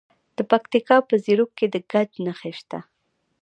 [0.37, 2.79] د پکتیکا په زیروک کې د ګچ نښې شته.